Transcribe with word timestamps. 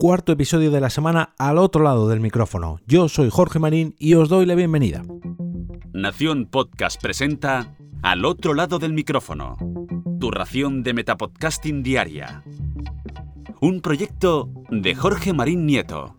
cuarto 0.00 0.32
episodio 0.32 0.70
de 0.70 0.80
la 0.80 0.88
semana 0.88 1.34
al 1.36 1.58
otro 1.58 1.82
lado 1.82 2.08
del 2.08 2.20
micrófono. 2.20 2.80
Yo 2.86 3.10
soy 3.10 3.28
Jorge 3.28 3.58
Marín 3.58 3.94
y 3.98 4.14
os 4.14 4.30
doy 4.30 4.46
la 4.46 4.54
bienvenida. 4.54 5.02
Nación 5.92 6.46
Podcast 6.46 6.98
presenta 7.02 7.76
Al 8.00 8.24
otro 8.24 8.54
lado 8.54 8.78
del 8.78 8.94
micrófono, 8.94 9.58
tu 10.18 10.30
ración 10.30 10.82
de 10.82 10.94
Metapodcasting 10.94 11.82
diaria. 11.82 12.42
Un 13.60 13.82
proyecto 13.82 14.48
de 14.70 14.94
Jorge 14.94 15.34
Marín 15.34 15.66
Nieto. 15.66 16.16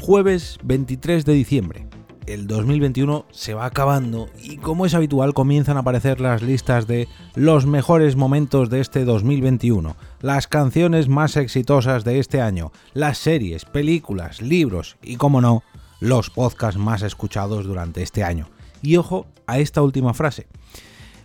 Jueves 0.00 0.56
23 0.62 1.24
de 1.24 1.32
diciembre 1.32 1.83
el 2.26 2.46
2021 2.46 3.26
se 3.30 3.54
va 3.54 3.66
acabando 3.66 4.28
y 4.42 4.56
como 4.56 4.86
es 4.86 4.94
habitual 4.94 5.34
comienzan 5.34 5.76
a 5.76 5.80
aparecer 5.80 6.20
las 6.20 6.42
listas 6.42 6.86
de 6.86 7.08
los 7.34 7.66
mejores 7.66 8.16
momentos 8.16 8.70
de 8.70 8.80
este 8.80 9.04
2021, 9.04 9.96
las 10.20 10.46
canciones 10.46 11.08
más 11.08 11.36
exitosas 11.36 12.04
de 12.04 12.18
este 12.18 12.40
año, 12.40 12.72
las 12.92 13.18
series, 13.18 13.64
películas, 13.64 14.40
libros 14.40 14.96
y, 15.02 15.16
como 15.16 15.40
no, 15.40 15.62
los 16.00 16.30
podcasts 16.30 16.78
más 16.78 17.02
escuchados 17.02 17.64
durante 17.64 18.02
este 18.02 18.24
año. 18.24 18.48
Y 18.82 18.96
ojo 18.96 19.26
a 19.46 19.58
esta 19.58 19.82
última 19.82 20.14
frase, 20.14 20.46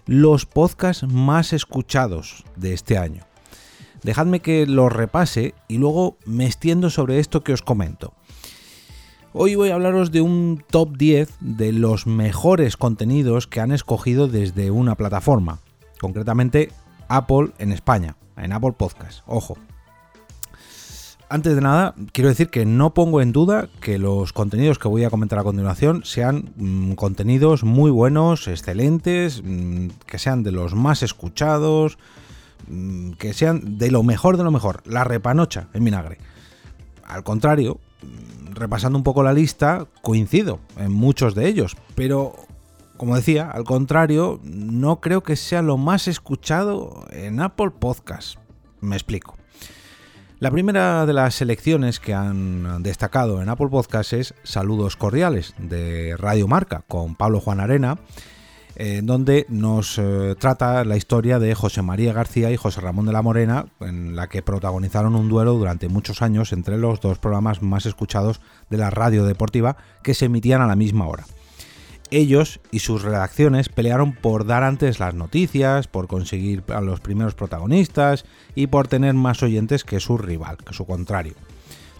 los 0.05 0.45
podcasts 0.45 1.03
más 1.07 1.53
escuchados 1.53 2.43
de 2.55 2.73
este 2.73 2.97
año. 2.97 3.23
Dejadme 4.03 4.39
que 4.39 4.65
los 4.65 4.91
repase 4.91 5.55
y 5.67 5.77
luego 5.77 6.17
me 6.25 6.45
extiendo 6.45 6.89
sobre 6.89 7.19
esto 7.19 7.43
que 7.43 7.53
os 7.53 7.61
comento. 7.61 8.13
Hoy 9.31 9.53
voy 9.53 9.69
a 9.69 9.75
hablaros 9.75 10.11
de 10.11 10.21
un 10.21 10.63
top 10.71 10.97
10 10.97 11.29
de 11.39 11.71
los 11.71 12.07
mejores 12.07 12.77
contenidos 12.77 13.45
que 13.45 13.59
han 13.59 13.71
escogido 13.71 14.27
desde 14.27 14.71
una 14.71 14.95
plataforma, 14.95 15.59
concretamente 16.01 16.71
Apple 17.09 17.51
en 17.59 17.71
España, 17.71 18.15
en 18.37 18.53
Apple 18.53 18.73
Podcast. 18.75 19.21
Ojo. 19.27 19.55
Antes 21.29 21.53
de 21.53 21.61
nada, 21.61 21.93
quiero 22.11 22.29
decir 22.29 22.49
que 22.49 22.65
no 22.65 22.95
pongo 22.95 23.21
en 23.21 23.31
duda 23.31 23.69
que 23.81 23.99
los 23.99 24.33
contenidos 24.33 24.79
que 24.79 24.87
voy 24.87 25.03
a 25.03 25.11
comentar 25.11 25.37
a 25.37 25.43
continuación 25.43 26.01
sean 26.05 26.51
mm, 26.55 26.93
contenidos 26.93 27.63
muy 27.63 27.91
buenos, 27.91 28.47
excelentes, 28.47 29.43
mm, 29.45 29.89
que 30.07 30.17
sean 30.17 30.41
de 30.41 30.51
los 30.51 30.73
más 30.73 31.03
escuchados, 31.03 31.99
mm, 32.67 33.11
que 33.11 33.33
sean 33.33 33.77
de 33.77 33.91
lo 33.91 34.01
mejor 34.01 34.37
de 34.37 34.43
lo 34.43 34.49
mejor, 34.49 34.81
la 34.87 35.03
repanocha 35.03 35.67
en 35.75 35.85
vinagre. 35.85 36.17
Al 37.03 37.23
contrario, 37.23 37.79
repasando 38.59 38.97
un 38.97 39.03
poco 39.03 39.23
la 39.23 39.33
lista, 39.33 39.87
coincido 40.01 40.59
en 40.77 40.91
muchos 40.91 41.33
de 41.35 41.47
ellos, 41.47 41.77
pero 41.95 42.35
como 42.97 43.15
decía, 43.15 43.49
al 43.49 43.63
contrario, 43.63 44.41
no 44.43 44.99
creo 44.99 45.23
que 45.23 45.37
sea 45.37 45.61
lo 45.61 45.77
más 45.77 46.09
escuchado 46.09 47.05
en 47.11 47.39
Apple 47.39 47.71
Podcast. 47.71 48.37
Me 48.81 48.95
explico. 48.97 49.35
La 50.39 50.51
primera 50.51 51.05
de 51.05 51.13
las 51.13 51.35
selecciones 51.35 51.99
que 51.99 52.13
han 52.13 52.83
destacado 52.83 53.41
en 53.41 53.49
Apple 53.49 53.67
Podcast 53.69 54.13
es 54.13 54.33
Saludos 54.43 54.95
Cordiales 54.95 55.53
de 55.57 56.15
Radio 56.17 56.47
Marca 56.47 56.83
con 56.87 57.15
Pablo 57.15 57.39
Juan 57.39 57.59
Arena 57.59 57.99
en 58.79 59.05
donde 59.05 59.45
nos 59.49 59.97
eh, 59.97 60.35
trata 60.39 60.85
la 60.85 60.95
historia 60.95 61.37
de 61.37 61.53
José 61.53 61.81
María 61.81 62.13
García 62.13 62.49
y 62.49 62.55
José 62.55 62.79
Ramón 62.79 63.05
de 63.05 63.11
la 63.11 63.21
Morena, 63.21 63.65
en 63.81 64.15
la 64.15 64.29
que 64.29 64.41
protagonizaron 64.41 65.17
un 65.17 65.27
duelo 65.27 65.55
durante 65.55 65.89
muchos 65.89 66.21
años 66.21 66.53
entre 66.53 66.77
los 66.77 67.01
dos 67.01 67.19
programas 67.19 67.61
más 67.61 67.85
escuchados 67.85 68.39
de 68.69 68.77
la 68.77 68.89
radio 68.89 69.25
deportiva 69.25 69.75
que 70.01 70.13
se 70.13 70.25
emitían 70.25 70.61
a 70.61 70.67
la 70.67 70.77
misma 70.77 71.07
hora. 71.07 71.25
Ellos 72.09 72.61
y 72.71 72.79
sus 72.79 73.01
redacciones 73.01 73.67
pelearon 73.67 74.13
por 74.13 74.45
dar 74.45 74.63
antes 74.63 75.01
las 75.01 75.13
noticias, 75.13 75.89
por 75.89 76.07
conseguir 76.07 76.63
a 76.69 76.79
los 76.79 77.01
primeros 77.01 77.35
protagonistas 77.35 78.23
y 78.55 78.67
por 78.67 78.87
tener 78.87 79.13
más 79.13 79.43
oyentes 79.43 79.83
que 79.83 79.99
su 79.99 80.17
rival, 80.17 80.55
que 80.57 80.73
su 80.73 80.85
contrario. 80.85 81.33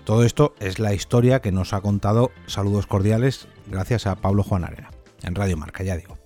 Todo 0.06 0.24
esto 0.24 0.56
es 0.62 0.80
la 0.80 0.94
historia 0.94 1.42
que 1.42 1.52
nos 1.52 1.74
ha 1.74 1.82
contado 1.82 2.32
Saludos 2.48 2.88
Cordiales 2.88 3.50
gracias 3.68 4.08
a 4.08 4.16
Pablo 4.16 4.44
Juan 4.44 4.64
Arena, 4.64 4.92
en 5.24 5.36
Radio 5.36 5.58
Marca, 5.58 5.84
ya 5.84 5.98
digo. 5.98 6.19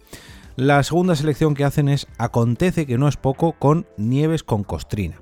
La 0.56 0.84
segunda 0.84 1.16
selección 1.16 1.56
que 1.56 1.64
hacen 1.64 1.90
es 1.90 2.06
Acontece 2.20 2.86
que 2.86 3.00
no 3.00 3.08
es 3.08 3.18
poco 3.18 3.54
con 3.54 3.88
Nieves 3.98 4.44
con 4.44 4.64
Costrina, 4.64 5.20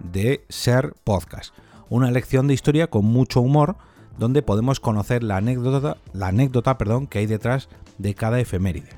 de 0.00 0.44
Ser 0.50 0.92
Podcast. 1.02 1.54
Una 1.88 2.10
lección 2.10 2.46
de 2.46 2.52
historia 2.52 2.88
con 2.88 3.06
mucho 3.06 3.40
humor, 3.40 3.76
donde 4.18 4.42
podemos 4.42 4.78
conocer 4.78 5.22
la 5.22 5.38
anécdota, 5.38 5.96
la 6.12 6.26
anécdota 6.26 6.76
perdón, 6.76 7.06
que 7.06 7.20
hay 7.20 7.26
detrás 7.26 7.70
de 7.96 8.14
cada 8.14 8.38
efeméride. 8.38 8.90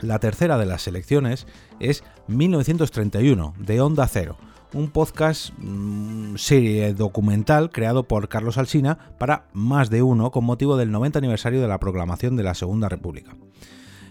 La 0.00 0.18
tercera 0.18 0.58
de 0.58 0.66
las 0.66 0.82
selecciones 0.82 1.46
es 1.80 2.04
1931, 2.26 3.54
de 3.58 3.80
Onda 3.80 4.06
Cero, 4.06 4.36
un 4.74 4.90
podcast 4.90 5.54
mm, 5.56 6.36
serie 6.36 6.92
documental 6.92 7.70
creado 7.70 8.02
por 8.02 8.28
Carlos 8.28 8.58
Alsina 8.58 8.98
para 9.18 9.46
más 9.54 9.88
de 9.88 10.02
uno 10.02 10.30
con 10.30 10.44
motivo 10.44 10.76
del 10.76 10.90
90 10.92 11.20
aniversario 11.20 11.62
de 11.62 11.68
la 11.68 11.80
proclamación 11.80 12.36
de 12.36 12.42
la 12.42 12.54
Segunda 12.54 12.90
República. 12.90 13.34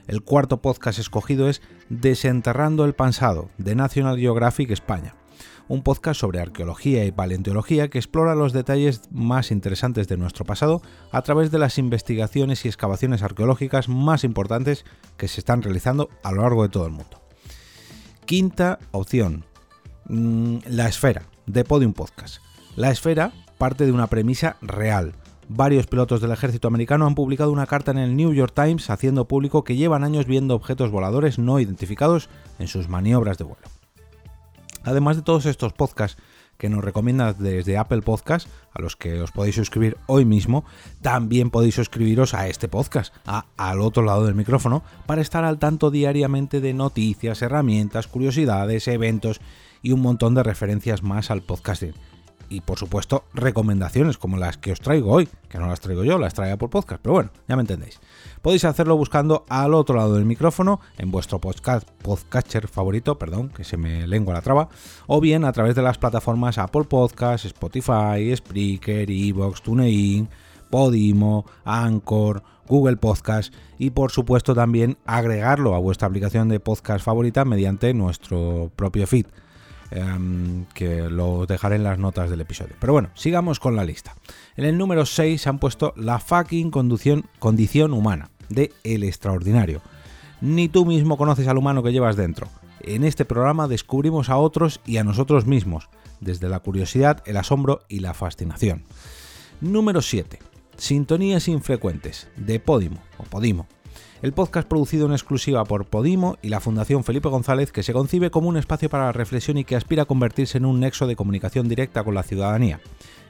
El 0.07 0.21
cuarto 0.21 0.61
podcast 0.61 0.99
escogido 0.99 1.47
es 1.47 1.61
Desenterrando 1.89 2.83
el 2.83 2.93
Pansado, 2.93 3.49
de 3.57 3.73
National 3.73 4.19
Geographic 4.19 4.69
España, 4.71 5.15
un 5.69 5.81
podcast 5.81 6.19
sobre 6.19 6.41
arqueología 6.41 7.05
y 7.05 7.13
paleontología 7.13 7.87
que 7.87 7.99
explora 7.99 8.35
los 8.35 8.51
detalles 8.51 9.03
más 9.11 9.49
interesantes 9.49 10.09
de 10.09 10.17
nuestro 10.17 10.43
pasado 10.43 10.81
a 11.11 11.21
través 11.21 11.51
de 11.51 11.59
las 11.59 11.77
investigaciones 11.77 12.65
y 12.65 12.67
excavaciones 12.67 13.23
arqueológicas 13.23 13.87
más 13.87 14.25
importantes 14.25 14.83
que 15.15 15.29
se 15.29 15.39
están 15.39 15.61
realizando 15.61 16.09
a 16.21 16.33
lo 16.33 16.41
largo 16.41 16.63
de 16.63 16.69
todo 16.69 16.85
el 16.85 16.91
mundo. 16.91 17.21
Quinta 18.25 18.79
opción, 18.91 19.45
mm, 20.09 20.57
La 20.67 20.89
Esfera, 20.89 21.29
de 21.45 21.63
Podium 21.63 21.93
Podcast. 21.93 22.41
La 22.75 22.91
Esfera 22.91 23.31
parte 23.57 23.85
de 23.85 23.93
una 23.93 24.07
premisa 24.07 24.57
real, 24.61 25.13
Varios 25.55 25.85
pilotos 25.85 26.19
del 26.19 26.31
ejército 26.31 26.67
americano 26.67 27.05
han 27.05 27.13
publicado 27.13 27.51
una 27.51 27.67
carta 27.67 27.91
en 27.91 27.99
el 27.99 28.15
New 28.15 28.33
York 28.33 28.53
Times 28.55 28.89
haciendo 28.89 29.27
público 29.27 29.63
que 29.63 29.75
llevan 29.75 30.03
años 30.03 30.25
viendo 30.25 30.55
objetos 30.55 30.89
voladores 30.89 31.37
no 31.37 31.59
identificados 31.59 32.27
en 32.57 32.67
sus 32.67 32.89
maniobras 32.89 33.37
de 33.37 33.43
vuelo. 33.43 33.61
Además 34.83 35.15
de 35.15 35.21
todos 35.21 35.45
estos 35.45 35.71
podcasts 35.73 36.19
que 36.57 36.69
nos 36.69 36.83
recomiendan 36.83 37.35
desde 37.37 37.77
Apple 37.77 38.01
Podcasts, 38.01 38.49
a 38.73 38.81
los 38.81 38.95
que 38.95 39.21
os 39.21 39.31
podéis 39.31 39.53
suscribir 39.53 39.95
hoy 40.07 40.25
mismo, 40.25 40.65
también 41.03 41.51
podéis 41.51 41.75
suscribiros 41.75 42.33
a 42.33 42.47
este 42.47 42.67
podcast, 42.67 43.13
a 43.27 43.45
Al 43.55 43.81
otro 43.81 44.01
lado 44.01 44.25
del 44.25 44.33
micrófono, 44.33 44.81
para 45.05 45.21
estar 45.21 45.43
al 45.43 45.59
tanto 45.59 45.91
diariamente 45.91 46.61
de 46.61 46.73
noticias, 46.73 47.43
herramientas, 47.43 48.07
curiosidades, 48.07 48.87
eventos 48.87 49.39
y 49.83 49.91
un 49.91 50.01
montón 50.01 50.33
de 50.33 50.41
referencias 50.41 51.03
más 51.03 51.29
al 51.29 51.43
podcasting 51.43 51.93
y 52.53 52.61
por 52.61 52.77
supuesto 52.77 53.25
recomendaciones 53.33 54.17
como 54.17 54.37
las 54.37 54.57
que 54.57 54.71
os 54.71 54.79
traigo 54.79 55.11
hoy, 55.11 55.27
que 55.49 55.57
no 55.57 55.67
las 55.67 55.79
traigo 55.79 56.03
yo, 56.03 56.19
las 56.19 56.33
traigo 56.35 56.57
por 56.57 56.69
podcast, 56.69 57.01
pero 57.01 57.13
bueno, 57.13 57.31
ya 57.47 57.55
me 57.55 57.61
entendéis. 57.61 57.99
Podéis 58.41 58.63
hacerlo 58.65 58.95
buscando 58.95 59.45
al 59.49 59.73
otro 59.73 59.95
lado 59.95 60.15
del 60.15 60.25
micrófono 60.25 60.79
en 60.97 61.09
vuestro 61.09 61.39
podcast, 61.39 61.89
podcatcher 62.03 62.67
favorito, 62.67 63.17
perdón, 63.17 63.49
que 63.49 63.63
se 63.63 63.77
me 63.77 64.05
lengua 64.05 64.35
la 64.35 64.41
traba, 64.41 64.69
o 65.07 65.19
bien 65.19 65.45
a 65.45 65.51
través 65.51 65.75
de 65.75 65.81
las 65.81 65.97
plataformas 65.97 66.59
Apple 66.59 66.83
Podcasts, 66.83 67.45
Spotify, 67.47 68.35
Spreaker, 68.35 69.09
Evox, 69.09 69.63
TuneIn, 69.63 70.29
Podimo, 70.69 71.45
Anchor, 71.65 72.43
Google 72.67 72.97
Podcast 72.97 73.53
y 73.77 73.89
por 73.89 74.11
supuesto 74.11 74.53
también 74.55 74.97
agregarlo 75.05 75.75
a 75.75 75.79
vuestra 75.79 76.07
aplicación 76.07 76.49
de 76.49 76.59
podcast 76.59 77.03
favorita 77.03 77.45
mediante 77.45 77.93
nuestro 77.93 78.71
propio 78.75 79.07
feed. 79.07 79.25
Em, 79.95 80.65
que 80.73 81.07
lo 81.07 81.45
dejaré 81.45 81.75
en 81.75 81.83
las 81.83 81.99
notas 81.99 82.31
del 82.31 82.41
episodio. 82.41 82.75
Pero 82.79 82.93
bueno, 82.93 83.09
sigamos 83.13 83.59
con 83.59 83.75
la 83.75 83.85
lista. 83.85 84.15
En 84.55 84.65
el 84.65 84.75
número 84.75 85.05
6 85.05 85.39
se 85.39 85.49
han 85.49 85.59
puesto 85.59 85.93
la 85.95 86.17
fucking 86.17 86.71
condición, 86.71 87.25
condición 87.37 87.93
humana 87.93 88.31
de 88.49 88.73
El 88.83 89.03
Extraordinario. 89.03 89.83
Ni 90.41 90.67
tú 90.67 90.87
mismo 90.87 91.15
conoces 91.15 91.47
al 91.47 91.59
humano 91.59 91.83
que 91.83 91.91
llevas 91.91 92.15
dentro. 92.15 92.47
En 92.79 93.03
este 93.03 93.23
programa 93.23 93.67
descubrimos 93.67 94.29
a 94.29 94.37
otros 94.37 94.81
y 94.83 94.97
a 94.97 95.03
nosotros 95.03 95.45
mismos, 95.45 95.89
desde 96.21 96.49
la 96.49 96.61
curiosidad, 96.61 97.21
el 97.27 97.37
asombro 97.37 97.81
y 97.87 97.99
la 97.99 98.15
fascinación. 98.15 98.85
Número 99.61 100.01
7. 100.01 100.39
Sintonías 100.75 101.47
infrecuentes 101.47 102.29
de 102.35 102.59
Podimo 102.59 102.97
o 103.19 103.25
Podimo 103.25 103.67
el 104.23 104.31
podcast 104.31 104.69
producido 104.69 105.05
en 105.05 105.11
exclusiva 105.11 105.65
por 105.65 105.85
Podimo 105.85 106.37
y 106.41 106.47
la 106.47 106.61
Fundación 106.61 107.03
Felipe 107.03 107.27
González 107.27 107.73
que 107.73 107.83
se 107.83 107.91
concibe 107.91 108.31
como 108.31 108.47
un 108.47 108.55
espacio 108.55 108.89
para 108.89 109.07
la 109.07 109.11
reflexión 109.11 109.57
y 109.57 109.65
que 109.65 109.75
aspira 109.75 110.03
a 110.03 110.05
convertirse 110.05 110.57
en 110.57 110.65
un 110.65 110.79
nexo 110.79 111.07
de 111.07 111.17
comunicación 111.17 111.67
directa 111.67 112.05
con 112.05 112.15
la 112.15 112.23
ciudadanía. 112.23 112.79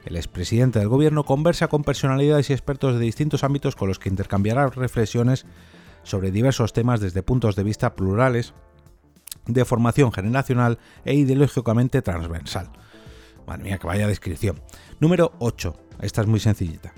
El 0.04 0.14
expresidente 0.14 0.78
del 0.78 0.86
gobierno 0.86 1.24
conversa 1.24 1.66
con 1.66 1.82
personalidades 1.82 2.48
y 2.48 2.52
expertos 2.52 2.94
de 2.94 3.00
distintos 3.00 3.42
ámbitos 3.42 3.74
con 3.74 3.88
los 3.88 3.98
que 3.98 4.08
intercambiará 4.08 4.68
reflexiones 4.68 5.46
sobre 6.04 6.30
diversos 6.30 6.72
temas 6.72 7.00
desde 7.00 7.24
puntos 7.24 7.56
de 7.56 7.64
vista 7.64 7.96
plurales, 7.96 8.54
de 9.46 9.64
formación 9.64 10.12
generacional 10.12 10.78
e 11.04 11.14
ideológicamente 11.14 12.02
transversal. 12.02 12.70
Madre 13.48 13.64
mía, 13.64 13.78
que 13.78 13.88
vaya 13.88 14.06
descripción. 14.06 14.62
Número 15.00 15.32
8. 15.40 15.76
Esta 16.02 16.20
es 16.20 16.28
muy 16.28 16.38
sencillita. 16.38 16.94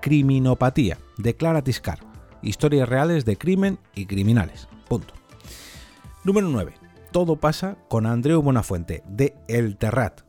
criminopatía. 0.00 0.98
Declara 1.16 1.62
Tiscar 1.62 2.11
historias 2.42 2.88
reales 2.88 3.24
de 3.24 3.36
crimen 3.36 3.78
y 3.94 4.06
criminales. 4.06 4.68
Punto. 4.88 5.14
Número 6.24 6.48
9. 6.48 6.74
Todo 7.10 7.36
pasa 7.36 7.76
con 7.88 8.06
Andreu 8.06 8.42
Buenafuente, 8.42 9.02
de 9.06 9.34
El 9.48 9.76
Terrat. 9.76 10.22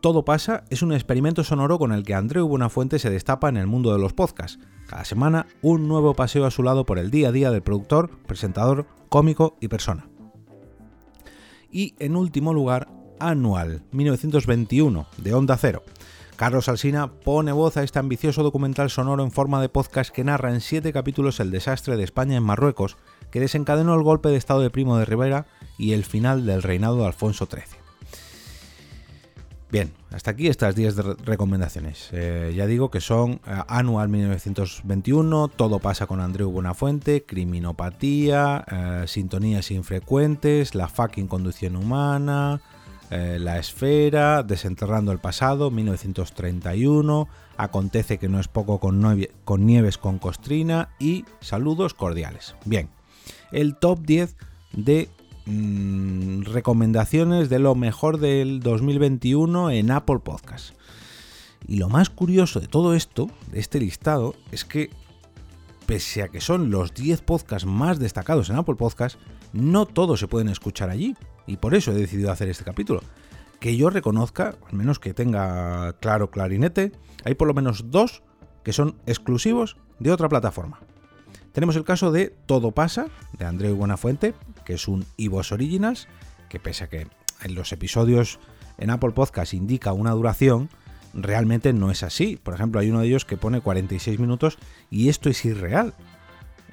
Todo 0.00 0.24
pasa 0.24 0.64
es 0.70 0.82
un 0.82 0.92
experimento 0.92 1.44
sonoro 1.44 1.78
con 1.78 1.92
el 1.92 2.04
que 2.04 2.14
Andreu 2.14 2.48
Buenafuente 2.48 2.98
se 2.98 3.10
destapa 3.10 3.50
en 3.50 3.58
el 3.58 3.66
mundo 3.66 3.92
de 3.92 3.98
los 3.98 4.14
podcasts. 4.14 4.58
Cada 4.86 5.04
semana 5.04 5.46
un 5.60 5.88
nuevo 5.88 6.14
paseo 6.14 6.46
a 6.46 6.50
su 6.50 6.62
lado 6.62 6.86
por 6.86 6.98
el 6.98 7.10
día 7.10 7.28
a 7.28 7.32
día 7.32 7.50
del 7.50 7.62
productor, 7.62 8.10
presentador, 8.26 8.86
cómico 9.10 9.58
y 9.60 9.68
persona. 9.68 10.08
Y 11.70 11.94
en 11.98 12.16
último 12.16 12.54
lugar, 12.54 12.88
Anual, 13.18 13.82
1921, 13.92 15.06
de 15.18 15.34
Onda 15.34 15.58
Cero. 15.58 15.82
Carlos 16.40 16.70
Alsina 16.70 17.12
pone 17.12 17.52
voz 17.52 17.76
a 17.76 17.82
este 17.82 17.98
ambicioso 17.98 18.42
documental 18.42 18.88
sonoro 18.88 19.22
en 19.22 19.30
forma 19.30 19.60
de 19.60 19.68
podcast 19.68 20.10
que 20.10 20.24
narra 20.24 20.54
en 20.54 20.62
siete 20.62 20.90
capítulos 20.90 21.38
el 21.38 21.50
desastre 21.50 21.98
de 21.98 22.02
España 22.02 22.34
en 22.34 22.42
Marruecos, 22.42 22.96
que 23.30 23.40
desencadenó 23.40 23.94
el 23.94 24.02
golpe 24.02 24.30
de 24.30 24.36
Estado 24.36 24.60
de 24.60 24.70
Primo 24.70 24.96
de 24.96 25.04
Rivera 25.04 25.44
y 25.76 25.92
el 25.92 26.02
final 26.02 26.46
del 26.46 26.62
reinado 26.62 26.96
de 26.96 27.04
Alfonso 27.04 27.44
XIII. 27.44 27.78
Bien, 29.70 29.92
hasta 30.10 30.30
aquí 30.30 30.46
estas 30.46 30.74
10 30.74 30.96
recomendaciones. 31.26 32.08
Eh, 32.12 32.54
ya 32.56 32.66
digo 32.66 32.90
que 32.90 33.02
son 33.02 33.32
eh, 33.32 33.62
Anual 33.68 34.08
1921, 34.08 35.48
Todo 35.48 35.78
pasa 35.78 36.06
con 36.06 36.22
Andreu 36.22 36.50
Buenafuente, 36.50 37.22
Criminopatía, 37.22 38.64
eh, 38.66 39.04
Sintonías 39.06 39.70
infrecuentes, 39.70 40.74
La 40.74 40.88
fucking 40.88 41.28
conducción 41.28 41.76
humana, 41.76 42.62
La 43.10 43.58
esfera, 43.58 44.42
Desenterrando 44.42 45.10
el 45.12 45.18
pasado 45.18 45.70
1931, 45.70 47.28
Acontece 47.56 48.18
que 48.18 48.28
no 48.28 48.40
es 48.40 48.48
poco 48.48 48.78
con, 48.78 49.26
con 49.44 49.66
Nieves 49.66 49.98
con 49.98 50.18
Costrina 50.18 50.90
y 50.98 51.24
Saludos 51.40 51.94
cordiales. 51.94 52.54
Bien, 52.64 52.88
el 53.52 53.76
top 53.76 54.00
10 54.00 54.36
de 54.72 55.10
Mm, 55.46 56.42
recomendaciones 56.42 57.48
de 57.48 57.58
lo 57.58 57.74
mejor 57.74 58.18
del 58.18 58.60
2021 58.60 59.70
en 59.70 59.90
Apple 59.90 60.20
Podcast. 60.20 60.74
Y 61.66 61.76
lo 61.76 61.88
más 61.88 62.08
curioso 62.08 62.60
de 62.60 62.68
todo 62.68 62.94
esto, 62.94 63.28
de 63.50 63.58
este 63.58 63.80
listado, 63.80 64.34
es 64.52 64.64
que 64.64 64.90
pese 65.86 66.22
a 66.22 66.28
que 66.28 66.40
son 66.40 66.70
los 66.70 66.94
10 66.94 67.22
podcasts 67.22 67.66
más 67.66 67.98
destacados 67.98 68.48
en 68.48 68.56
Apple 68.56 68.76
Podcast, 68.76 69.18
no 69.52 69.86
todos 69.86 70.20
se 70.20 70.28
pueden 70.28 70.48
escuchar 70.48 70.88
allí. 70.88 71.16
Y 71.46 71.56
por 71.56 71.74
eso 71.74 71.92
he 71.92 71.94
decidido 71.94 72.30
hacer 72.30 72.48
este 72.48 72.64
capítulo. 72.64 73.02
Que 73.58 73.76
yo 73.76 73.90
reconozca, 73.90 74.56
al 74.68 74.76
menos 74.76 74.98
que 74.98 75.14
tenga 75.14 75.92
claro 76.00 76.30
clarinete, 76.30 76.92
hay 77.24 77.34
por 77.34 77.48
lo 77.48 77.54
menos 77.54 77.90
dos 77.90 78.22
que 78.64 78.72
son 78.72 78.96
exclusivos 79.06 79.76
de 79.98 80.12
otra 80.12 80.28
plataforma. 80.28 80.80
Tenemos 81.52 81.76
el 81.76 81.84
caso 81.84 82.12
de 82.12 82.34
Todo 82.46 82.70
pasa, 82.70 83.06
de 83.38 83.44
Andreu 83.44 83.74
Buenafuente, 83.74 84.34
que 84.64 84.74
es 84.74 84.86
un 84.86 85.04
iVoox 85.16 85.52
Originals, 85.52 86.08
que 86.48 86.60
pese 86.60 86.84
a 86.84 86.88
que 86.88 87.08
en 87.42 87.54
los 87.54 87.72
episodios 87.72 88.38
en 88.78 88.90
Apple 88.90 89.10
Podcast 89.10 89.54
indica 89.54 89.92
una 89.92 90.12
duración, 90.12 90.68
realmente 91.12 91.72
no 91.72 91.90
es 91.90 92.02
así. 92.02 92.36
Por 92.36 92.54
ejemplo, 92.54 92.80
hay 92.80 92.90
uno 92.90 93.00
de 93.00 93.08
ellos 93.08 93.24
que 93.24 93.36
pone 93.36 93.60
46 93.60 94.18
minutos 94.18 94.58
y 94.90 95.08
esto 95.08 95.28
es 95.28 95.44
irreal. 95.44 95.94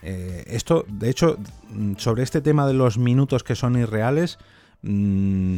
Eh, 0.03 0.43
esto, 0.47 0.85
de 0.87 1.09
hecho, 1.09 1.37
mm, 1.69 1.95
sobre 1.97 2.23
este 2.23 2.41
tema 2.41 2.67
de 2.67 2.73
los 2.73 2.97
minutos 2.97 3.43
que 3.43 3.55
son 3.55 3.77
irreales, 3.77 4.37
mm, 4.81 5.57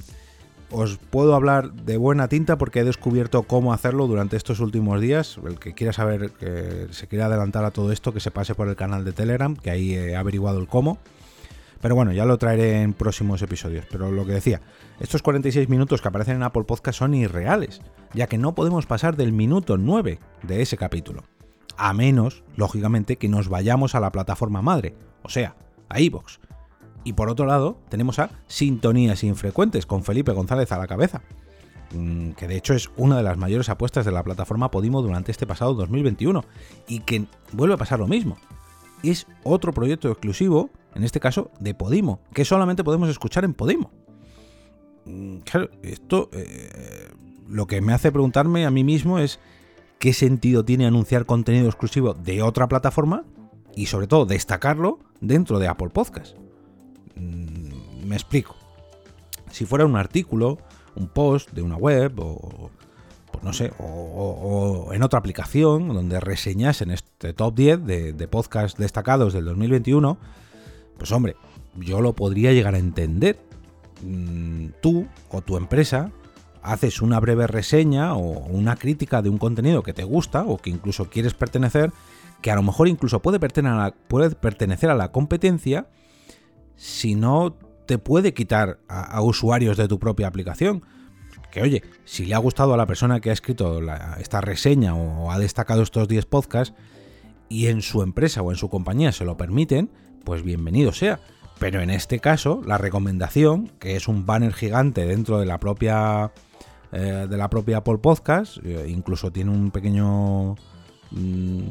os 0.71 0.98
puedo 0.98 1.33
hablar 1.36 1.74
de 1.74 1.98
buena 1.98 2.27
tinta 2.27 2.57
porque 2.57 2.80
he 2.80 2.83
descubierto 2.83 3.44
cómo 3.44 3.74
hacerlo 3.74 4.07
durante 4.07 4.38
estos 4.38 4.60
últimos 4.60 5.01
días. 5.01 5.39
El 5.45 5.60
que 5.60 5.74
quiera 5.74 5.94
saber, 5.94 6.31
que 6.31 6.88
se 6.92 7.07
quiera 7.07 7.25
adelantar 7.25 7.66
a 7.66 7.71
todo 7.71 7.92
esto, 7.92 8.13
que 8.13 8.19
se 8.19 8.31
pase 8.31 8.56
por 8.56 8.68
el 8.68 8.75
canal 8.75 9.04
de 9.04 9.12
Telegram, 9.12 9.56
que 9.56 9.71
ahí 9.71 9.95
he 9.95 10.16
averiguado 10.16 10.60
el 10.60 10.68
cómo. 10.68 11.00
Pero 11.81 11.95
bueno, 11.95 12.12
ya 12.12 12.25
lo 12.25 12.38
traeré 12.38 12.81
en 12.81 12.94
próximos 12.94 13.42
episodios. 13.42 13.86
Pero 13.89 14.12
lo 14.12 14.25
que 14.25 14.33
decía, 14.33 14.62
estos 15.00 15.22
46 15.24 15.69
minutos 15.69 16.01
que 16.01 16.07
aparecen 16.10 16.36
en 16.36 16.44
Apple 16.44 16.65
Podcast 16.65 17.00
son 17.00 17.13
irreales, 17.13 17.81
ya 18.13 18.27
que 18.27 18.38
no 18.38 18.54
podemos 18.54 18.86
pasar 18.86 19.15
del 19.15 19.31
minuto 19.31 19.77
9 19.77 20.19
de 20.44 20.62
ese 20.62 20.77
capítulo. 20.77 21.24
A 21.77 21.94
menos, 21.94 22.44
lógicamente, 22.57 23.15
que 23.15 23.30
nos 23.30 23.48
vayamos 23.48 23.95
a 23.95 24.01
la 24.01 24.12
plataforma 24.12 24.62
madre, 24.62 24.94
o 25.24 25.30
sea, 25.30 25.56
a 25.88 26.01
iVoox 26.01 26.39
y 27.04 27.13
por 27.13 27.30
otro 27.30 27.46
lado, 27.46 27.78
tenemos 27.90 28.19
a 28.19 28.30
Sintonías 28.48 29.24
Infrecuentes 29.24 29.86
con 29.86 30.04
Felipe 30.04 30.31
González 30.31 30.72
a 30.72 30.78
la 30.78 30.88
cabeza, 30.88 31.22
mm, 31.94 32.31
que 32.31 32.48
de 32.48 32.57
hecho 32.57 32.74
es 32.74 32.90
una 32.98 33.18
de 33.18 33.24
las 33.24 33.38
mayores 33.38 33.69
apuestas 33.69 34.06
de 34.06 34.12
la 34.12 34.24
plataforma 34.24 34.72
Podimo 34.72 35.01
durante 35.01 35.31
este 35.31 35.48
pasado 35.48 35.74
2021 35.74 36.44
y 36.88 37.00
que 37.00 37.25
vuelve 37.54 37.75
a 37.75 37.78
pasar 37.78 38.00
lo 38.00 38.07
mismo. 38.07 38.38
Es 39.04 39.28
otro 39.44 39.72
proyecto 39.72 40.10
exclusivo, 40.10 40.69
en 40.94 41.04
este 41.04 41.19
caso 41.19 41.51
de 41.60 41.74
Podimo, 41.74 42.19
que 42.34 42.44
solamente 42.46 42.84
podemos 42.84 43.10
escuchar 43.10 43.46
en 43.46 43.54
Podimo. 43.54 43.92
Mm, 45.06 45.38
claro, 45.40 45.69
esto 45.81 46.30
eh, 46.34 47.10
lo 47.48 47.66
que 47.66 47.81
me 47.81 47.94
hace 47.94 48.12
preguntarme 48.12 48.66
a 48.66 48.72
mí 48.72 48.84
mismo 48.84 49.19
es 49.19 49.40
qué 50.00 50.13
sentido 50.13 50.63
tiene 50.66 50.86
anunciar 50.86 51.25
contenido 51.25 51.68
exclusivo 51.68 52.13
de 52.13 52.42
otra 52.42 52.68
plataforma 52.68 53.24
y 53.75 53.86
sobre 53.86 54.07
todo 54.07 54.25
destacarlo 54.25 55.00
dentro 55.22 55.60
de 55.60 55.68
Apple 55.68 55.90
Podcast. 55.90 56.36
Mm, 57.15 58.07
me 58.07 58.15
explico. 58.15 58.56
Si 59.51 59.65
fuera 59.65 59.85
un 59.85 59.95
artículo, 59.95 60.57
un 60.95 61.07
post 61.07 61.51
de 61.51 61.61
una 61.61 61.75
web 61.75 62.13
o, 62.19 62.69
pues 63.31 63.44
no 63.44 63.53
sé, 63.53 63.71
o, 63.79 64.89
en 64.94 65.03
otra 65.03 65.19
aplicación 65.19 65.88
donde 65.89 66.19
reseñasen 66.19 66.91
este 66.91 67.33
top 67.33 67.56
10 67.56 67.85
de, 67.85 68.13
de 68.13 68.27
podcasts 68.27 68.77
destacados 68.77 69.33
del 69.33 69.45
2021, 69.45 70.17
pues 70.97 71.11
hombre, 71.11 71.35
yo 71.75 72.01
lo 72.01 72.13
podría 72.13 72.53
llegar 72.53 72.75
a 72.75 72.79
entender. 72.79 73.39
Mm, 74.01 74.67
tú 74.81 75.07
o 75.29 75.41
tu 75.41 75.57
empresa 75.57 76.12
haces 76.62 77.01
una 77.01 77.19
breve 77.19 77.47
reseña 77.47 78.13
o 78.15 78.21
una 78.21 78.75
crítica 78.75 79.21
de 79.21 79.29
un 79.29 79.38
contenido 79.38 79.83
que 79.83 79.94
te 79.94 80.03
gusta 80.03 80.44
o 80.44 80.57
que 80.57 80.69
incluso 80.69 81.09
quieres 81.09 81.33
pertenecer, 81.33 81.91
que 82.41 82.51
a 82.51 82.55
lo 82.55 82.63
mejor 82.63 82.88
incluso 82.88 83.21
puede 83.21 83.39
pertenecer 83.39 84.89
a 84.89 84.95
la 84.95 85.12
competencia 85.12 85.88
si 86.79 87.13
no 87.13 87.57
te 87.85 87.97
puede 87.97 88.33
quitar 88.33 88.79
a, 88.87 89.21
usuarios 89.21 89.75
de 89.75 89.89
tu 89.89 89.99
propia 89.99 90.27
aplicación. 90.27 90.85
Que 91.51 91.61
oye, 91.61 91.83
si 92.05 92.25
le 92.25 92.35
ha 92.35 92.37
gustado 92.37 92.73
a 92.73 92.77
la 92.77 92.85
persona 92.85 93.19
que 93.19 93.31
ha 93.31 93.33
escrito 93.33 93.81
esta 94.17 94.39
reseña 94.39 94.95
o, 94.95 95.29
ha 95.29 95.39
destacado 95.39 95.81
estos 95.81 96.07
10 96.07 96.25
podcasts 96.27 96.73
y 97.49 97.67
en 97.67 97.81
su 97.81 98.01
empresa 98.01 98.41
o 98.41 98.51
en 98.51 98.57
su 98.57 98.69
compañía 98.69 99.11
se 99.11 99.25
lo 99.25 99.35
permiten, 99.35 99.91
pues 100.23 100.41
bienvenido 100.41 100.93
sea. 100.93 101.19
Pero 101.59 101.81
en 101.81 101.89
este 101.89 102.19
caso, 102.19 102.61
la 102.65 102.77
recomendación, 102.77 103.71
que 103.79 103.97
es 103.97 104.07
un 104.07 104.25
banner 104.25 104.53
gigante 104.53 105.05
dentro 105.05 105.37
de 105.39 105.45
la 105.45 105.59
propia 105.59 106.31
eh, 106.93 107.27
de 107.29 107.37
la 107.37 107.49
propia 107.49 107.77
Apple 107.77 107.98
Podcast, 107.98 108.57
eh, 108.63 108.86
incluso 108.88 109.31
tiene 109.31 109.51
un 109.51 109.71
pequeño, 109.71 110.55
mm, 111.12 111.62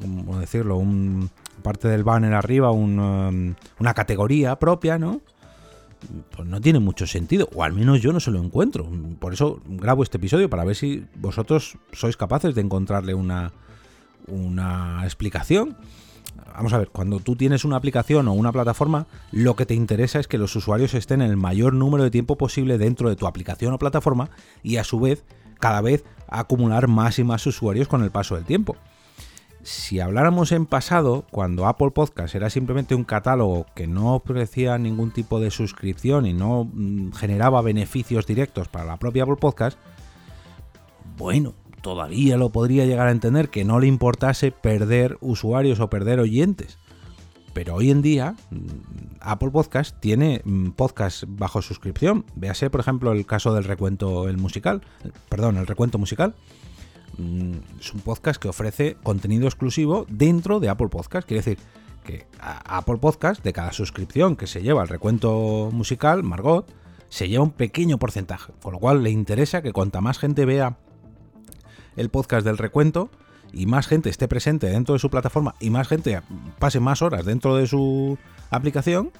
¿cómo 0.00 0.38
decirlo? 0.38 0.76
Un, 0.76 1.30
parte 1.64 1.88
del 1.88 2.04
banner 2.04 2.34
arriba 2.34 2.70
um, 2.70 3.54
una 3.80 3.94
categoría 3.94 4.56
propia, 4.56 4.98
¿no? 4.98 5.22
Pues 6.36 6.46
no 6.46 6.60
tiene 6.60 6.78
mucho 6.78 7.06
sentido, 7.06 7.48
o 7.54 7.64
al 7.64 7.72
menos 7.72 8.02
yo 8.02 8.12
no 8.12 8.20
se 8.20 8.30
lo 8.30 8.38
encuentro. 8.38 8.86
Por 9.18 9.32
eso 9.32 9.60
grabo 9.66 10.02
este 10.02 10.18
episodio, 10.18 10.50
para 10.50 10.64
ver 10.64 10.76
si 10.76 11.06
vosotros 11.16 11.78
sois 11.92 12.18
capaces 12.18 12.54
de 12.54 12.60
encontrarle 12.60 13.14
una, 13.14 13.52
una 14.28 15.00
explicación. 15.04 15.76
Vamos 16.54 16.74
a 16.74 16.78
ver, 16.78 16.88
cuando 16.88 17.20
tú 17.20 17.34
tienes 17.34 17.64
una 17.64 17.76
aplicación 17.76 18.28
o 18.28 18.34
una 18.34 18.52
plataforma, 18.52 19.06
lo 19.32 19.56
que 19.56 19.64
te 19.64 19.74
interesa 19.74 20.20
es 20.20 20.28
que 20.28 20.36
los 20.36 20.54
usuarios 20.56 20.92
estén 20.92 21.22
el 21.22 21.38
mayor 21.38 21.72
número 21.72 22.04
de 22.04 22.10
tiempo 22.10 22.36
posible 22.36 22.76
dentro 22.76 23.08
de 23.08 23.16
tu 23.16 23.26
aplicación 23.26 23.72
o 23.72 23.78
plataforma 23.78 24.28
y 24.62 24.76
a 24.76 24.84
su 24.84 25.00
vez 25.00 25.24
cada 25.58 25.80
vez 25.80 26.04
acumular 26.28 26.88
más 26.88 27.18
y 27.18 27.24
más 27.24 27.46
usuarios 27.46 27.88
con 27.88 28.02
el 28.02 28.10
paso 28.10 28.34
del 28.34 28.44
tiempo 28.44 28.76
si 29.64 30.00
habláramos 30.00 30.52
en 30.52 30.66
pasado, 30.66 31.24
cuando 31.30 31.66
Apple 31.66 31.90
Podcast 31.90 32.34
era 32.34 32.50
simplemente 32.50 32.94
un 32.94 33.04
catálogo 33.04 33.66
que 33.74 33.86
no 33.86 34.14
ofrecía 34.14 34.78
ningún 34.78 35.10
tipo 35.10 35.40
de 35.40 35.50
suscripción 35.50 36.26
y 36.26 36.34
no 36.34 36.68
mm, 36.72 37.12
generaba 37.12 37.62
beneficios 37.62 38.26
directos 38.26 38.68
para 38.68 38.84
la 38.84 38.98
propia 38.98 39.22
Apple 39.22 39.36
Podcast, 39.36 39.78
bueno, 41.16 41.54
todavía 41.80 42.36
lo 42.36 42.50
podría 42.50 42.84
llegar 42.84 43.08
a 43.08 43.12
entender 43.12 43.48
que 43.48 43.64
no 43.64 43.80
le 43.80 43.86
importase 43.86 44.52
perder 44.52 45.16
usuarios 45.20 45.80
o 45.80 45.90
perder 45.90 46.20
oyentes. 46.20 46.78
Pero 47.54 47.76
hoy 47.76 47.90
en 47.90 48.02
día 48.02 48.34
mm, 48.50 49.16
Apple 49.20 49.50
Podcast 49.50 49.98
tiene 50.00 50.42
mm, 50.44 50.70
podcast 50.70 51.24
bajo 51.26 51.62
suscripción. 51.62 52.26
Véase, 52.34 52.68
por 52.68 52.80
ejemplo, 52.80 53.12
el 53.12 53.24
caso 53.24 53.54
del 53.54 53.64
recuento 53.64 54.28
el 54.28 54.36
musical, 54.36 54.82
perdón, 55.28 55.56
el 55.56 55.66
recuento 55.66 55.98
musical 55.98 56.34
es 57.80 57.94
un 57.94 58.00
podcast 58.00 58.40
que 58.40 58.48
ofrece 58.48 58.96
contenido 59.02 59.46
exclusivo 59.46 60.06
dentro 60.08 60.60
de 60.60 60.68
Apple 60.68 60.88
Podcast. 60.88 61.26
Quiere 61.26 61.42
decir 61.42 61.58
que 62.04 62.26
Apple 62.38 62.98
Podcast, 62.98 63.42
de 63.42 63.52
cada 63.52 63.72
suscripción 63.72 64.36
que 64.36 64.46
se 64.46 64.62
lleva 64.62 64.82
al 64.82 64.88
recuento 64.88 65.70
musical, 65.72 66.22
Margot, 66.22 66.66
se 67.08 67.28
lleva 67.28 67.44
un 67.44 67.50
pequeño 67.50 67.98
porcentaje. 67.98 68.52
Con 68.62 68.72
lo 68.72 68.78
cual 68.78 69.02
le 69.02 69.10
interesa 69.10 69.62
que 69.62 69.72
cuanta 69.72 70.00
más 70.00 70.18
gente 70.18 70.44
vea 70.44 70.78
el 71.96 72.10
podcast 72.10 72.44
del 72.44 72.58
recuento 72.58 73.10
y 73.52 73.66
más 73.66 73.86
gente 73.86 74.10
esté 74.10 74.28
presente 74.28 74.68
dentro 74.68 74.94
de 74.94 74.98
su 74.98 75.10
plataforma 75.10 75.54
y 75.60 75.70
más 75.70 75.88
gente 75.88 76.20
pase 76.58 76.80
más 76.80 77.02
horas 77.02 77.24
dentro 77.24 77.56
de 77.56 77.66
su 77.66 78.18
aplicación, 78.50 79.12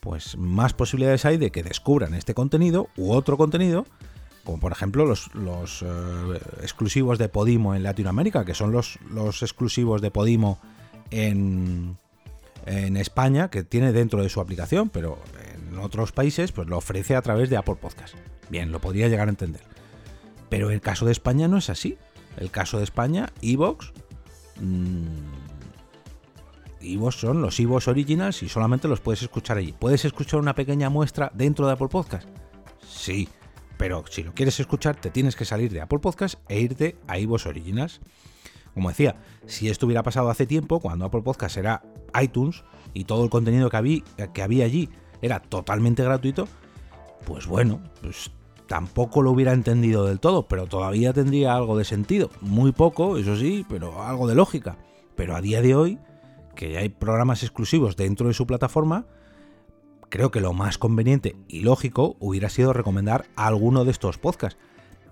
pues 0.00 0.36
más 0.36 0.72
posibilidades 0.74 1.24
hay 1.24 1.36
de 1.36 1.52
que 1.52 1.62
descubran 1.62 2.14
este 2.14 2.34
contenido 2.34 2.88
u 2.96 3.12
otro 3.12 3.36
contenido, 3.36 3.86
como 4.44 4.58
por 4.58 4.72
ejemplo 4.72 5.06
los, 5.06 5.82
eh, 5.82 6.40
exclusivos 6.62 7.18
de 7.18 7.28
Podimo 7.28 7.74
en 7.74 7.82
Latinoamérica, 7.82 8.44
que 8.44 8.54
son 8.54 8.72
los, 8.72 8.98
exclusivos 9.42 10.00
de 10.00 10.10
Podimo 10.10 10.58
en, 11.10 11.96
España, 12.64 13.50
que 13.50 13.64
tiene 13.64 13.92
dentro 13.92 14.22
de 14.22 14.28
su 14.28 14.40
aplicación, 14.40 14.88
pero 14.88 15.18
en 15.54 15.78
otros 15.78 16.12
países 16.12 16.52
pues 16.52 16.68
lo 16.68 16.78
ofrece 16.78 17.16
a 17.16 17.22
través 17.22 17.50
de 17.50 17.56
Apple 17.56 17.76
Podcast. 17.76 18.14
Bien, 18.50 18.70
lo 18.70 18.80
podría 18.80 19.08
llegar 19.08 19.28
a 19.28 19.30
entender. 19.30 19.62
Pero 20.48 20.70
el 20.70 20.80
caso 20.80 21.06
de 21.06 21.12
España 21.12 21.48
no 21.48 21.56
es 21.56 21.70
así. 21.70 21.96
El 22.36 22.50
caso 22.50 22.78
de 22.78 22.84
España, 22.84 23.32
Evox, 23.40 23.92
Evox 26.80 27.16
son 27.16 27.42
los 27.42 27.58
Evox 27.58 27.88
Originals 27.88 28.42
y 28.42 28.48
solamente 28.48 28.88
los 28.88 29.00
puedes 29.00 29.22
escuchar 29.22 29.58
allí. 29.58 29.72
¿Puedes 29.72 30.04
escuchar 30.04 30.40
una 30.40 30.54
pequeña 30.54 30.90
muestra 30.90 31.30
dentro 31.34 31.66
de 31.66 31.72
Apple 31.72 31.88
Podcast? 31.88 32.28
Sí, 32.86 33.28
pero 33.76 34.04
si 34.08 34.22
lo 34.22 34.34
quieres 34.34 34.58
escuchar 34.60 34.96
te 34.96 35.10
tienes 35.10 35.36
que 35.36 35.44
salir 35.44 35.72
de 35.72 35.80
Apple 35.80 35.98
Podcast 35.98 36.38
e 36.48 36.60
irte 36.60 36.96
a 37.06 37.18
Evox 37.18 37.46
Originals. 37.46 38.00
Como 38.74 38.88
decía, 38.88 39.16
si 39.46 39.68
esto 39.68 39.86
hubiera 39.86 40.02
pasado 40.02 40.30
hace 40.30 40.46
tiempo, 40.46 40.80
cuando 40.80 41.04
Apple 41.04 41.22
Podcast 41.22 41.56
era 41.56 41.82
iTunes 42.20 42.64
y 42.94 43.04
todo 43.04 43.24
el 43.24 43.30
contenido 43.30 43.68
que 43.68 43.76
había, 43.76 44.02
que 44.32 44.42
había 44.42 44.64
allí 44.64 44.88
era 45.20 45.40
totalmente 45.40 46.02
gratuito, 46.02 46.48
pues 47.26 47.46
bueno, 47.46 47.80
pues 48.00 48.30
tampoco 48.66 49.22
lo 49.22 49.30
hubiera 49.30 49.52
entendido 49.52 50.06
del 50.06 50.20
todo, 50.20 50.48
pero 50.48 50.66
todavía 50.66 51.12
tendría 51.12 51.54
algo 51.54 51.76
de 51.76 51.84
sentido. 51.84 52.30
Muy 52.40 52.72
poco, 52.72 53.18
eso 53.18 53.36
sí, 53.36 53.66
pero 53.68 54.02
algo 54.02 54.26
de 54.26 54.34
lógica. 54.34 54.78
Pero 55.14 55.36
a 55.36 55.42
día 55.42 55.60
de 55.60 55.74
hoy 55.74 55.98
que 56.54 56.78
hay 56.78 56.88
programas 56.88 57.42
exclusivos 57.42 57.96
dentro 57.96 58.28
de 58.28 58.34
su 58.34 58.46
plataforma, 58.46 59.06
creo 60.12 60.30
que 60.30 60.42
lo 60.42 60.52
más 60.52 60.76
conveniente 60.76 61.36
y 61.48 61.60
lógico 61.60 62.16
hubiera 62.20 62.50
sido 62.50 62.74
recomendar 62.74 63.24
alguno 63.34 63.86
de 63.86 63.92
estos 63.92 64.18
podcasts, 64.18 64.60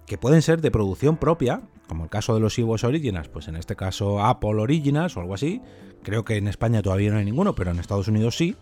que 0.05 0.19
pueden 0.19 0.43
ser 0.43 0.61
de 0.61 0.71
producción 0.71 1.17
propia, 1.17 1.63
como 1.89 2.05
el 2.05 2.11
caso 2.11 2.35
de 2.35 2.41
los 2.41 2.59
Evox 2.59 2.85
Originals, 2.85 3.29
pues 3.29 3.49
en 3.49 3.57
este 3.57 3.77
caso 3.77 4.23
Apple 4.23 4.61
Originals 4.61 5.17
o 5.17 5.21
algo 5.21 5.33
así, 5.33 5.63
creo 6.03 6.27
que 6.27 6.37
en 6.37 6.49
España 6.49 6.83
todavía 6.83 7.11
no 7.11 7.17
hay 7.17 7.25
ninguno, 7.25 7.55
pero 7.55 7.71
en 7.71 7.79
Estados 7.79 8.09
Unidos 8.09 8.37
sí, 8.37 8.57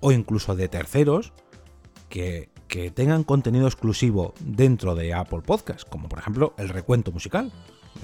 o 0.00 0.10
incluso 0.10 0.56
de 0.56 0.66
terceros 0.66 1.32
que, 2.08 2.48
que 2.66 2.90
tengan 2.90 3.22
contenido 3.22 3.68
exclusivo 3.68 4.34
dentro 4.40 4.96
de 4.96 5.14
Apple 5.14 5.42
Podcasts, 5.46 5.84
como 5.84 6.08
por 6.08 6.18
ejemplo 6.18 6.54
el 6.58 6.70
recuento 6.70 7.12
musical. 7.12 7.52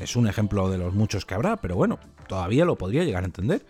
Es 0.01 0.15
un 0.15 0.29
ejemplo 0.29 0.71
de 0.71 0.79
los 0.79 0.95
muchos 0.95 1.27
que 1.27 1.35
habrá, 1.35 1.57
pero 1.57 1.75
bueno, 1.75 1.99
todavía 2.29 2.65
lo 2.65 2.77
podría 2.77 3.03
llegar 3.03 3.25
a 3.25 3.27
entender 3.27 3.67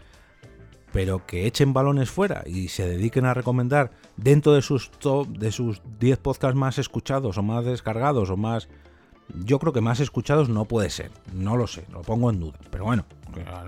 pero 0.99 1.25
que 1.25 1.47
echen 1.47 1.73
balones 1.73 2.11
fuera 2.11 2.43
y 2.45 2.71
se 2.71 2.85
dediquen 2.85 3.25
a 3.25 3.33
recomendar 3.33 3.93
dentro 4.17 4.52
de 4.52 4.62
sus 4.62 4.90
top, 4.90 5.28
de 5.28 5.52
sus 5.52 5.81
10 6.00 6.19
podcasts 6.19 6.59
más 6.59 6.76
escuchados 6.76 7.38
o 7.38 7.43
más 7.45 7.64
descargados 7.64 8.31
o 8.31 8.37
más 8.37 8.69
yo 9.45 9.61
creo 9.61 9.73
que 9.73 9.81
más 9.81 10.00
escuchados 10.00 10.49
no 10.49 10.64
puede 10.64 10.90
ser, 10.90 11.12
no 11.33 11.57
lo 11.57 11.69
sé, 11.69 11.85
lo 11.93 12.02
pongo 12.02 12.31
en 12.31 12.40
duda, 12.40 12.59
pero 12.73 12.85
bueno, 12.85 13.05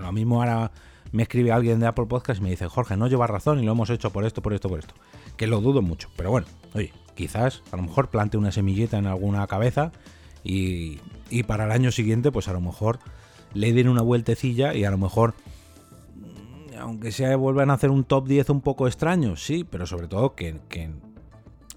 lo 0.01 0.11
mismo 0.11 0.41
ahora 0.41 0.73
me 1.13 1.23
escribe 1.23 1.53
alguien 1.53 1.79
de 1.79 1.87
Apple 1.87 2.07
Podcast 2.07 2.41
y 2.41 2.43
me 2.43 2.49
dice, 2.49 2.67
"Jorge, 2.67 2.97
no 2.97 3.07
llevas 3.07 3.29
razón 3.29 3.61
y 3.61 3.65
lo 3.65 3.71
hemos 3.71 3.89
hecho 3.89 4.09
por 4.09 4.25
esto, 4.25 4.41
por 4.41 4.51
esto, 4.51 4.67
por 4.67 4.79
esto." 4.79 4.93
Que 5.37 5.47
lo 5.47 5.61
dudo 5.61 5.81
mucho, 5.81 6.09
pero 6.17 6.31
bueno, 6.31 6.47
oye, 6.73 6.91
quizás 7.15 7.63
a 7.71 7.77
lo 7.77 7.83
mejor 7.83 8.09
plante 8.09 8.35
una 8.35 8.51
semillita 8.51 8.97
en 8.97 9.07
alguna 9.07 9.47
cabeza 9.47 9.93
y, 10.43 10.99
y 11.29 11.43
para 11.43 11.63
el 11.63 11.71
año 11.71 11.93
siguiente 11.93 12.29
pues 12.29 12.49
a 12.49 12.51
lo 12.51 12.59
mejor 12.59 12.99
le 13.53 13.71
den 13.71 13.87
una 13.87 14.01
vueltecilla 14.01 14.73
y 14.73 14.83
a 14.83 14.91
lo 14.91 14.97
mejor 14.97 15.33
aunque 16.81 17.11
sea 17.11 17.35
vuelvan 17.35 17.69
a 17.69 17.73
hacer 17.73 17.89
un 17.89 18.03
top 18.03 18.27
10 18.27 18.49
un 18.49 18.61
poco 18.61 18.87
extraño, 18.87 19.35
sí, 19.35 19.63
pero 19.63 19.85
sobre 19.85 20.07
todo 20.07 20.35
que, 20.35 20.59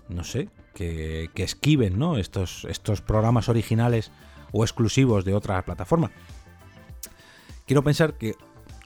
no 0.08 0.24
sé, 0.24 0.48
que, 0.74 1.30
esquiven 1.36 1.98
¿no? 1.98 2.16
estos, 2.16 2.66
estos 2.68 3.00
programas 3.00 3.48
originales 3.48 4.10
o 4.52 4.64
exclusivos 4.64 5.24
de 5.24 5.34
otra 5.34 5.62
plataforma. 5.64 6.10
Quiero 7.66 7.82
pensar 7.82 8.14
que 8.14 8.34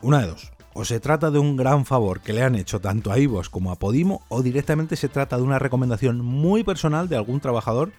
una 0.03 0.21
de 0.21 0.29
dos. 0.29 0.53
O 0.75 0.85
se 0.85 1.01
trata 1.01 1.31
de 1.31 1.41
un 1.41 1.57
gran 1.57 1.85
favor 1.85 2.21
que 2.21 2.33
le 2.33 2.43
han 2.43 2.55
hecho 2.55 2.81
tanto 2.81 3.11
a 3.11 3.19
Ivos 3.19 3.51
como 3.51 3.73
a 3.73 3.79
Podimo, 3.79 4.23
o 4.29 4.43
directamente 4.43 4.95
se 4.95 5.09
trata 5.09 5.37
de 5.37 5.43
una 5.43 5.59
recomendación 5.59 6.25
muy 6.25 6.63
personal 6.63 7.09
de 7.09 7.17
algún 7.17 7.41
trabajador 7.41 7.93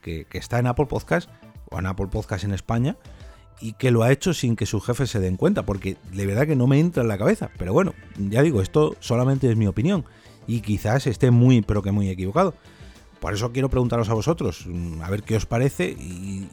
que, 0.00 0.26
que 0.26 0.38
está 0.38 0.58
en 0.58 0.68
Apple 0.68 0.86
Podcast 0.86 1.28
o 1.70 1.78
en 1.78 1.86
Apple 1.86 2.06
Podcast 2.06 2.44
en 2.44 2.52
España 2.52 2.96
y 3.60 3.74
que 3.74 3.90
lo 3.90 4.02
ha 4.02 4.12
hecho 4.12 4.32
sin 4.32 4.56
que 4.56 4.66
sus 4.66 4.84
jefes 4.84 5.10
se 5.10 5.20
den 5.20 5.36
cuenta, 5.36 5.64
porque 5.64 5.96
de 6.12 6.26
verdad 6.26 6.46
que 6.46 6.56
no 6.56 6.66
me 6.66 6.80
entra 6.80 7.02
en 7.02 7.08
la 7.08 7.18
cabeza. 7.18 7.50
Pero 7.58 7.72
bueno, 7.72 7.94
ya 8.18 8.42
digo, 8.42 8.62
esto 8.62 8.96
solamente 9.00 9.50
es 9.50 9.56
mi 9.56 9.66
opinión 9.66 10.04
y 10.46 10.60
quizás 10.60 11.06
esté 11.06 11.30
muy, 11.30 11.62
pero 11.62 11.82
que 11.82 11.92
muy 11.92 12.08
equivocado. 12.08 12.54
Por 13.20 13.34
eso 13.34 13.52
quiero 13.52 13.68
preguntaros 13.68 14.08
a 14.08 14.14
vosotros, 14.14 14.64
mm, 14.66 15.02
a 15.02 15.10
ver 15.10 15.22
qué 15.22 15.36
os 15.36 15.46
parece 15.46 15.90
y, 15.90 16.48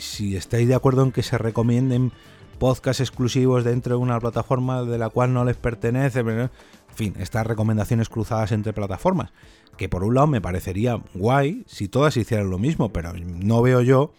si 0.00 0.36
estáis 0.36 0.68
de 0.68 0.74
acuerdo 0.74 1.02
en 1.02 1.12
que 1.12 1.22
se 1.22 1.38
recomienden 1.38 2.12
podcasts 2.58 3.00
exclusivos 3.00 3.64
dentro 3.64 3.96
de 3.96 4.02
una 4.02 4.18
plataforma 4.18 4.82
de 4.82 4.98
la 4.98 5.08
cual 5.10 5.32
no 5.32 5.44
les 5.44 5.56
pertenece. 5.56 6.20
En 6.20 6.50
fin, 6.94 7.14
estas 7.18 7.46
recomendaciones 7.46 8.08
cruzadas 8.08 8.50
entre 8.50 8.72
plataformas, 8.72 9.30
que 9.76 9.88
por 9.88 10.02
un 10.02 10.14
lado 10.14 10.26
me 10.26 10.40
parecería 10.40 11.00
guay 11.14 11.64
si 11.66 11.88
todas 11.88 12.16
hicieran 12.16 12.50
lo 12.50 12.58
mismo, 12.58 12.92
pero 12.92 13.12
no 13.14 13.62
veo 13.62 13.80
yo 13.80 14.12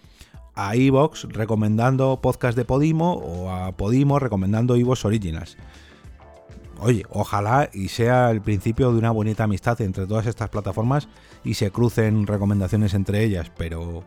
a 0.68 0.75
Evox 0.75 1.24
recomendando 1.30 2.20
podcast 2.22 2.58
de 2.58 2.66
Podimo 2.66 3.13
o 3.13 3.50
a 3.50 3.72
Podimo 3.72 4.20
recomendando 4.20 4.75
Evox 4.75 5.06
Originals. 5.06 5.56
Oye, 6.82 7.06
ojalá 7.10 7.70
y 7.74 7.88
sea 7.88 8.30
el 8.30 8.42
principio 8.42 8.92
de 8.92 9.00
una 9.00 9.12
bonita 9.12 9.46
amistad 9.46 9.80
entre 9.82 10.06
todas 10.06 10.25
estas 10.25 10.50
plataformas 10.50 11.08
y 11.46 11.54
se 11.54 11.72
crucen 11.72 12.28
recomendaciones 12.28 12.94
entre 12.94 13.24
ellas, 13.24 13.51
pero 13.58 14.04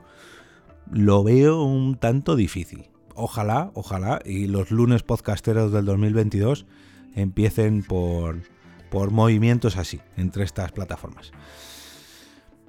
lo 0.90 1.24
veo 1.24 1.62
un 1.62 1.96
tanto 1.96 2.36
difícil. 2.36 2.90
Ojalá, 3.14 3.70
ojalá, 3.72 4.20
y 4.24 4.46
los 4.46 4.70
lunes 4.70 5.02
podcasteros 5.02 5.72
del 5.72 5.86
2022 5.86 6.66
empiecen 7.14 7.82
por, 7.82 8.42
por 8.90 9.10
movimientos 9.10 9.78
así 9.78 10.00
entre 10.18 10.44
estas 10.44 10.70
plataformas. 10.72 11.32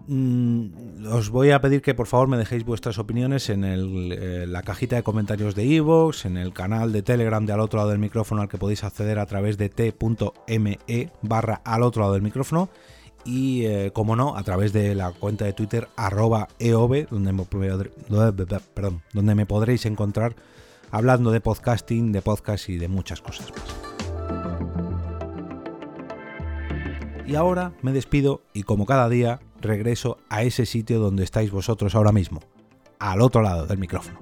Mm, 0.06 1.06
os 1.14 1.30
voy 1.30 1.52
a 1.52 1.62
pedir 1.62 1.82
que 1.82 1.94
por 1.94 2.08
favor 2.08 2.28
me 2.28 2.38
dejéis 2.38 2.66
vuestras 2.66 2.98
opiniones 3.00 3.50
en 3.50 3.64
eh, 3.64 4.46
la 4.48 4.62
cajita 4.62 4.98
de 4.98 5.04
comentarios 5.04 5.56
de 5.56 5.76
Evox, 5.76 6.26
en 6.26 6.36
el 6.36 6.52
canal 6.52 6.92
de 6.92 7.04
Telegram 7.04 7.46
de 7.46 7.54
al 7.54 7.62
otro 7.62 7.78
lado 7.78 7.92
del 7.92 8.00
micrófono 8.00 8.42
al 8.42 8.50
que 8.50 8.58
podéis 8.58 8.84
acceder 8.84 9.18
a 9.18 9.26
través 9.26 9.58
de 9.58 9.70
t.me 9.70 10.80
barra 11.22 11.62
al 11.64 11.84
otro 11.84 12.02
lado 12.02 12.14
del 12.14 12.22
micrófono 12.22 12.70
y 13.24 13.66
eh, 13.66 13.92
como 13.94 14.18
no 14.18 14.36
a 14.36 14.44
través 14.44 14.74
de 14.74 14.94
la 14.94 15.12
cuenta 15.12 15.46
de 15.46 15.54
Twitter 15.54 15.88
arroba 15.96 16.50
eov 16.60 17.08
donde 17.10 17.32
me, 17.32 17.46
perdón, 17.46 19.02
donde 19.14 19.36
me 19.36 19.46
podréis 19.46 19.86
encontrar 19.86 20.36
hablando 20.92 21.32
de 21.32 21.40
podcasting, 21.40 22.12
de 22.12 22.22
podcast 22.22 22.68
y 22.68 22.78
de 22.78 22.90
muchas 22.90 23.22
cosas 23.22 23.50
más. 23.52 23.84
Y 27.26 27.36
ahora 27.36 27.72
me 27.82 27.94
despido 27.94 28.42
y 28.52 28.64
como 28.64 28.86
cada 28.86 29.08
día 29.08 29.40
regreso 29.64 30.18
a 30.30 30.44
ese 30.44 30.66
sitio 30.66 31.00
donde 31.00 31.24
estáis 31.24 31.52
vosotros 31.52 31.96
ahora 31.96 32.12
mismo, 32.12 32.42
al 33.00 33.22
otro 33.22 33.42
lado 33.42 33.66
del 33.66 33.80
micrófono. 33.80 34.20